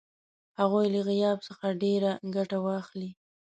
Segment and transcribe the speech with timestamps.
[0.59, 3.09] هغوی له غیاب څخه ډېره ګټه واخلي.